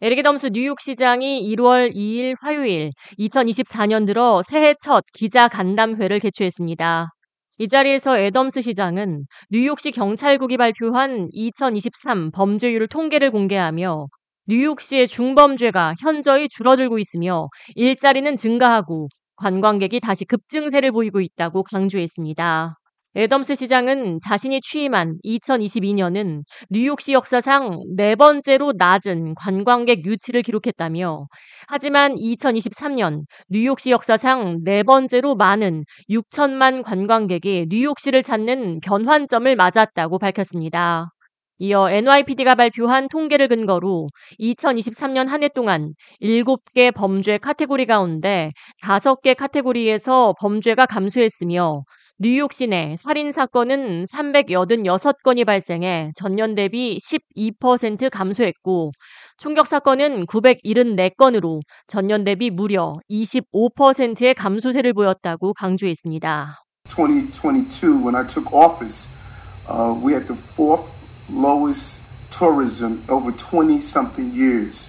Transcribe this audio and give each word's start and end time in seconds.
에릭 0.00 0.24
덤스 0.24 0.48
뉴욕 0.52 0.80
시장이 0.80 1.40
1월 1.54 1.94
2일 1.94 2.34
화요일 2.40 2.90
2024년 3.16 4.06
들어 4.06 4.42
새해 4.44 4.74
첫 4.80 5.04
기자 5.12 5.46
간담회를 5.46 6.18
개최했습니다. 6.18 7.10
이 7.58 7.68
자리에서 7.68 8.18
애덤스 8.18 8.62
시장은 8.62 9.24
뉴욕시 9.50 9.92
경찰국이 9.92 10.56
발표한 10.56 11.28
2023 11.30 12.32
범죄율 12.32 12.88
통계를 12.88 13.30
공개하며 13.30 14.06
뉴욕시의 14.48 15.06
중범죄가 15.06 15.94
현저히 16.00 16.48
줄어들고 16.48 16.98
있으며 16.98 17.48
일자리는 17.76 18.34
증가하고 18.34 19.08
관광객이 19.36 20.00
다시 20.00 20.24
급증세를 20.24 20.90
보이고 20.90 21.20
있다고 21.20 21.62
강조했습니다. 21.62 22.74
애덤스 23.16 23.54
시장은 23.54 24.18
자신이 24.26 24.60
취임한 24.60 25.18
2022년은 25.24 26.42
뉴욕시 26.68 27.12
역사상 27.12 27.80
네 27.96 28.16
번째로 28.16 28.72
낮은 28.76 29.36
관광객 29.36 30.04
유치를 30.04 30.42
기록했다며 30.42 31.28
하지만 31.68 32.16
2023년 32.16 33.22
뉴욕시 33.48 33.92
역사상 33.92 34.62
네 34.64 34.82
번째로 34.82 35.36
많은 35.36 35.84
6천만 36.10 36.82
관광객이 36.82 37.66
뉴욕시를 37.70 38.24
찾는 38.24 38.80
변환점을 38.80 39.54
맞았다고 39.54 40.18
밝혔습니다. 40.18 41.06
이어 41.58 41.88
NYPD가 41.88 42.56
발표한 42.56 43.06
통계를 43.08 43.46
근거로 43.46 44.08
2023년 44.40 45.28
한 45.28 45.42
해 45.44 45.48
동안 45.48 45.94
7개 46.20 46.92
범죄 46.92 47.38
카테고리 47.38 47.86
가운데 47.86 48.50
5개 48.82 49.36
카테고리에서 49.36 50.34
범죄가 50.40 50.86
감소했으며 50.86 51.84
뉴욕 52.20 52.52
시내 52.52 52.94
살인 52.96 53.32
사건은 53.32 54.04
386건이 54.04 55.44
발생해 55.44 56.12
전년 56.14 56.54
대비 56.54 56.96
12% 56.98 58.08
감소했고 58.08 58.92
총격 59.36 59.66
사건은 59.66 60.24
974건으로 60.26 61.60
전년 61.88 62.22
대비 62.22 62.50
무려 62.50 62.94
25%의 63.10 64.34
감소세를 64.34 64.92
보였다고 64.92 65.54
강조했습니다. 65.54 66.62
2022 66.88 67.98
when 68.00 68.14
I 68.14 68.24
took 68.24 68.46
office, 68.54 69.08
uh, 69.68 69.92
we 69.92 70.12
had 70.12 70.28
the 70.28 70.38
fourth 70.38 70.92
lowest 71.28 72.04
tourism 72.30 73.02
over 73.08 73.32
20 73.32 73.80
something 73.80 74.32
years. 74.32 74.88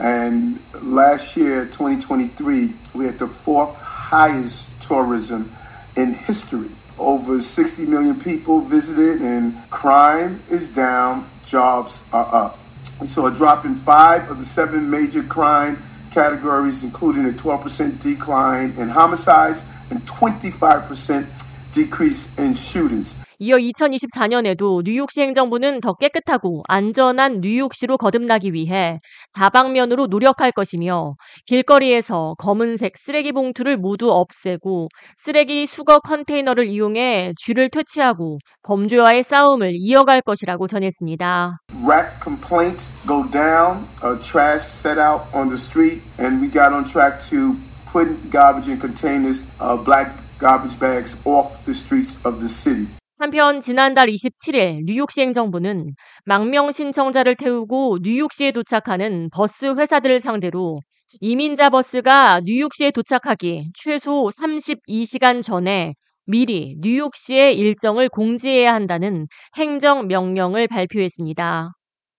And 0.00 0.58
last 0.82 1.36
year, 1.36 1.64
2023, 1.70 2.74
we 2.92 3.04
had 3.06 3.18
the 3.18 3.28
fourth 3.28 3.76
highest 3.76 4.66
tourism 4.80 5.52
in 5.96 6.14
history. 6.14 6.70
Over 6.98 7.40
60 7.40 7.86
million 7.86 8.18
people 8.18 8.60
visited, 8.60 9.20
and 9.20 9.54
crime 9.70 10.42
is 10.50 10.70
down, 10.70 11.28
jobs 11.44 12.02
are 12.12 12.34
up. 12.34 12.58
We 13.00 13.06
saw 13.06 13.26
a 13.26 13.30
drop 13.30 13.64
in 13.64 13.74
five 13.74 14.30
of 14.30 14.38
the 14.38 14.44
seven 14.44 14.88
major 14.88 15.22
crime 15.22 15.82
categories, 16.10 16.82
including 16.82 17.26
a 17.26 17.32
12% 17.32 18.00
decline 18.00 18.74
in 18.78 18.88
homicides 18.88 19.64
and 19.90 20.00
25% 20.06 21.28
decrease 21.72 22.36
in 22.38 22.54
shootings. 22.54 23.14
이어 23.38 23.56
2024년에도 23.56 24.82
뉴욕시 24.82 25.20
행정부는 25.20 25.80
더 25.80 25.92
깨끗하고 25.94 26.62
안전한 26.68 27.40
뉴욕시로 27.42 27.98
거듭나기 27.98 28.54
위해 28.54 29.00
다방면으로 29.34 30.06
노력할 30.06 30.52
것이며 30.52 31.16
길거리에서 31.44 32.34
검은색 32.38 32.96
쓰레기 32.96 33.32
봉투를 33.32 33.76
모두 33.76 34.10
없애고 34.10 34.88
쓰레기 35.18 35.66
수거 35.66 36.00
컨테이너를 36.00 36.68
이용해 36.68 37.34
쥐를 37.36 37.68
퇴치하고 37.68 38.38
범죄와의 38.62 39.22
싸움을 39.22 39.72
이어갈 39.74 40.22
것이라고 40.22 40.66
전했습니다. 40.66 41.58
Rat 41.86 42.16
complaints 42.22 42.94
go 43.06 43.22
down, 43.30 43.86
uh, 44.02 44.18
trash 44.18 44.64
set 44.64 44.98
out 44.98 45.24
on 45.34 45.48
the 45.48 45.58
street, 45.58 46.00
and 46.18 46.40
we 46.40 46.50
got 46.50 46.72
on 46.72 46.84
track 46.84 47.20
to 47.30 47.56
put 47.92 48.30
garbage 48.30 48.70
in 48.70 48.80
containers, 48.80 49.44
uh, 49.60 49.76
black 49.76 50.12
garbage 50.38 50.78
bags 50.78 51.16
off 51.24 51.64
the 51.64 51.74
streets 51.74 52.16
of 52.24 52.40
the 52.40 52.48
city. 52.48 52.88
한편 53.18 53.62
지난달 53.62 54.08
27일 54.08 54.82
뉴욕시 54.84 55.22
행정부는 55.22 55.94
망명 56.26 56.70
신청자를 56.70 57.34
태우고 57.34 58.00
뉴욕시에 58.02 58.52
도착하는 58.52 59.30
버스 59.32 59.74
회사들을 59.74 60.20
상대로 60.20 60.80
이민자 61.22 61.70
버스가 61.70 62.42
뉴욕시에 62.44 62.90
도착하기 62.90 63.70
최소 63.74 64.28
32시간 64.38 65.40
전에 65.40 65.94
미리 66.26 66.76
뉴욕시에 66.80 67.52
일정을 67.52 68.10
공지해야 68.10 68.74
한다는 68.74 69.28
행정 69.56 70.08
명령을 70.08 70.68
발표했습니다. 70.68 71.70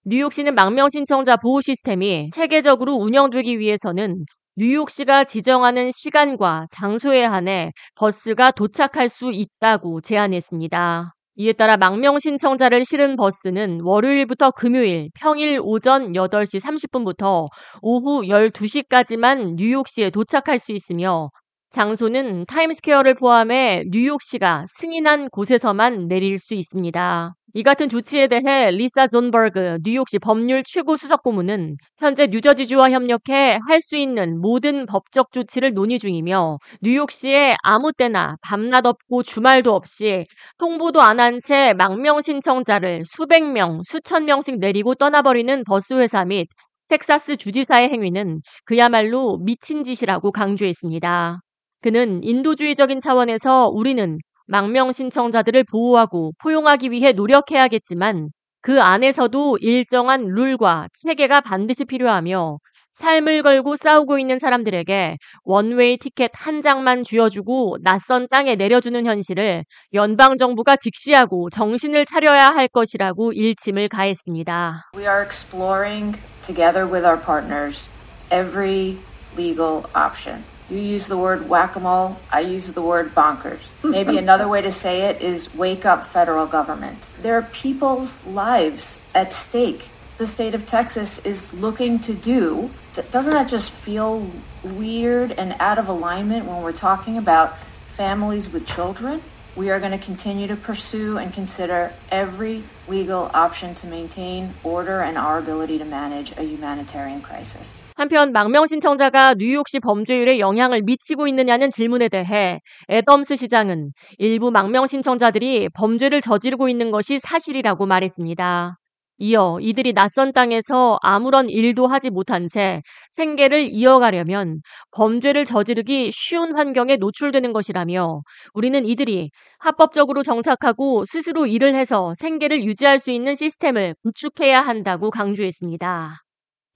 뉴욕시는 0.06 0.56
망명 0.56 0.90
신청자 0.90 1.38
보호 1.38 1.62
시스템이 1.62 2.30
체계적으로 2.34 2.96
운영되기 2.96 3.60
위해서는 3.60 4.26
뉴욕시가 4.60 5.26
지정하는 5.26 5.92
시간과 5.92 6.66
장소에 6.72 7.24
한해 7.24 7.74
버스가 7.94 8.50
도착할 8.50 9.08
수 9.08 9.32
있다고 9.32 10.02
제안했습니다. 10.02 11.14
이에 11.36 11.54
따라 11.54 11.78
망명 11.78 12.18
신청자를 12.18 12.84
실은 12.84 13.18
버스는 13.18 13.82
월요일부터 13.84 14.50
금요일 14.50 15.12
평일 15.14 15.60
오전 15.62 16.14
8시 16.14 16.60
30분부터 16.60 17.46
오후 17.84 18.24
12시까지만 18.24 19.58
뉴욕시에 19.58 20.10
도착할 20.10 20.58
수 20.58 20.72
있으며 20.74 21.30
장소는 21.70 22.48
타임스퀘어를 22.48 23.14
포함해 23.14 23.84
뉴욕시가 23.92 24.66
승인한 24.68 25.30
곳에서만 25.30 26.08
내릴 26.08 26.40
수 26.40 26.56
있습니다. 26.56 27.36
이 27.58 27.64
같은 27.64 27.90
조치에 27.90 28.28
대해 28.28 28.70
리사 28.70 29.08
존버그 29.08 29.80
뉴욕시 29.84 30.20
법률 30.20 30.64
최고 30.64 30.96
수석 30.96 31.24
고문은 31.24 31.78
현재 31.98 32.28
뉴저지주와 32.28 32.92
협력해 32.92 33.58
할 33.68 33.82
수 33.82 33.96
있는 33.96 34.40
모든 34.40 34.86
법적 34.86 35.32
조치를 35.32 35.74
논의 35.74 35.98
중이며 35.98 36.60
뉴욕시에 36.84 37.56
아무 37.64 37.92
때나 37.94 38.36
밤낮 38.44 38.86
없고 38.86 39.24
주말도 39.24 39.74
없이 39.74 40.28
통보도 40.60 41.02
안 41.02 41.20
한 41.20 41.40
채 41.42 41.74
망명 41.74 42.22
신청자를 42.22 43.02
수백 43.06 43.44
명, 43.44 43.82
수천 43.84 44.26
명씩 44.26 44.60
내리고 44.60 44.94
떠나버리는 44.94 45.64
버스 45.64 45.96
회사 45.96 46.26
및 46.26 46.48
텍사스 46.90 47.38
주지사의 47.38 47.90
행위는 47.90 48.42
그야말로 48.66 49.40
미친 49.40 49.84
짓이라고 49.84 50.32
강조했습니다. 50.32 51.40
그는 51.82 52.24
인도주의적인 52.24 53.00
차원에서 53.00 53.70
우리는 53.70 54.20
망명 54.48 54.92
신청자들을 54.92 55.66
보호하고 55.66 56.34
포용하기 56.42 56.92
위해 56.92 57.12
노력해야겠지만 57.12 58.30
그 58.62 58.82
안에서도 58.82 59.60
일정한 59.62 60.26
룰과 60.26 60.88
체계가 60.94 61.42
반드시 61.42 61.86
필요하며 61.86 62.58
삶을 62.94 63.44
걸고 63.44 63.76
싸우고 63.76 64.18
있는 64.18 64.40
사람들에게 64.40 65.18
원웨이 65.44 65.98
티켓 65.98 66.32
한 66.34 66.62
장만 66.62 67.04
쥐어주고 67.04 67.78
낯선 67.84 68.28
땅에 68.28 68.56
내려주는 68.56 69.06
현실을 69.06 69.66
연방정부가 69.94 70.78
직시하고 70.78 71.52
정신을 71.52 72.06
차려야 72.06 72.50
할 72.50 72.68
것이라고 72.68 73.34
일침을 73.34 73.88
가했습니다. 73.90 74.90
We 74.96 75.04
are 75.04 75.24
exploring 75.24 76.20
together 76.42 76.92
with 76.92 77.06
our 77.06 77.22
partners 77.22 77.92
every 78.32 78.98
legal 79.38 79.84
option. 79.96 80.44
You 80.70 80.80
use 80.80 81.08
the 81.08 81.18
word 81.18 81.48
whack 81.48 81.76
a 81.78 81.80
mole, 81.80 82.20
I 82.32 82.42
use 82.42 82.74
the 82.74 82.82
word 82.82 83.16
bonkers. 83.16 83.82
Maybe 83.90 84.18
another 84.18 84.48
way 84.48 84.62
to 84.62 84.72
say 84.72 85.04
it 85.04 85.22
is 85.22 85.54
wake 85.56 85.86
up, 85.86 86.06
federal 86.06 86.46
government. 86.46 87.10
There 87.22 87.36
are 87.38 87.44
people's 87.44 88.26
lives 88.26 89.02
at 89.16 89.32
stake. 89.32 89.90
The 90.18 90.28
state 90.28 90.54
of 90.54 90.66
Texas 90.66 91.26
is 91.26 91.54
looking 91.54 92.00
to 92.00 92.14
do. 92.14 92.72
Doesn't 93.12 93.34
that 93.34 93.48
just 93.48 93.72
feel 93.72 94.30
weird 94.64 95.32
and 95.32 95.56
out 95.60 95.78
of 95.78 95.88
alignment 95.88 96.46
when 96.46 96.62
we're 96.62 96.72
talking 96.74 97.18
about 97.18 97.58
families 97.86 98.52
with 98.52 98.66
children? 98.66 99.22
We 99.58 99.72
are 99.72 99.80
going 99.80 99.92
to 99.92 99.98
continue 99.98 100.46
to 100.50 100.56
pursue 100.56 101.18
and 101.18 101.34
consider 101.34 101.92
every 102.12 102.62
legal 102.88 103.32
option 103.34 103.74
to 103.82 103.88
maintain 103.88 104.54
order 104.64 105.02
and 105.02 105.18
our 105.18 105.40
ability 105.40 105.80
to 105.80 105.84
manage 105.84 106.32
a 106.38 106.44
humanitarian 106.44 107.24
crisis. 107.24 107.82
한편 107.96 108.32
망명 108.34 108.68
신청자가 108.68 109.34
뉴욕시 109.34 109.80
범죄율에 109.80 110.38
영향을 110.38 110.82
미치고 110.86 111.28
있느냐는 111.30 111.72
질문에 111.72 112.08
대해 112.08 112.62
애덤스 112.88 113.36
시장은 113.36 113.94
일부 114.20 114.52
망명 114.52 114.86
신청자들이 114.86 115.70
범죄를 115.74 116.22
저지르고 116.22 116.70
있는 116.70 116.92
것이 116.92 117.18
사실이라고 117.18 117.88
말했습니다. 117.88 118.78
이어 119.18 119.58
이들이 119.62 119.94
낯선 119.94 120.32
땅에서 120.32 121.00
아무런 121.02 121.50
일도 121.50 121.88
하지 121.88 122.10
못한 122.10 122.48
채 122.48 122.82
생계를 123.12 123.70
이어가려면 123.72 124.62
범죄를 124.92 125.46
저지르기 125.46 126.12
쉬운 126.12 126.56
환경에 126.56 126.98
노출되는 126.98 127.54
것이라며 127.54 128.22
우리는 128.54 128.86
이들이 128.86 129.32
합법적으로 129.60 130.24
정착하고 130.24 131.06
스스로 131.06 131.48
일을 131.48 131.74
해서 131.74 132.14
생계를 132.20 132.64
유지할 132.64 133.00
수 133.00 133.12
있는 133.12 133.36
시스템을 133.36 133.96
구축해야 134.04 134.62
한다고 134.62 135.10
강조했습니다. 135.10 136.22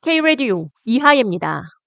K-Radio 0.02 0.70
이하예입니다. 0.86 1.81